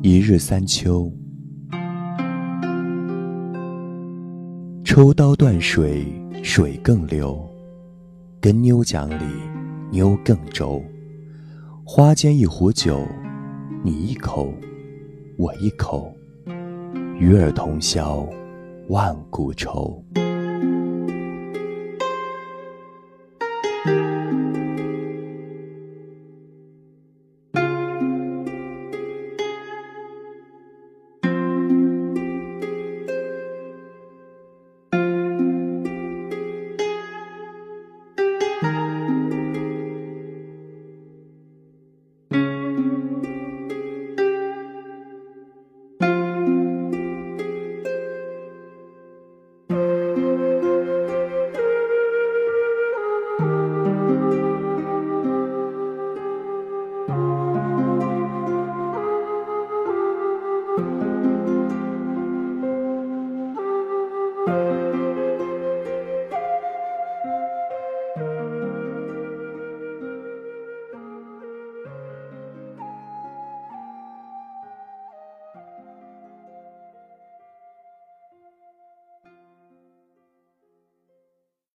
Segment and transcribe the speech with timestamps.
[0.00, 1.12] 一日三秋。
[4.84, 6.06] 抽刀断水
[6.42, 7.38] 水更流
[8.40, 9.24] 跟妞讲理
[9.90, 10.82] 妞更周
[11.84, 13.06] 花间一壶酒
[13.84, 14.52] 你一口
[15.36, 16.12] 我一口。
[17.18, 18.24] 与尔同销
[18.88, 20.00] 万古愁。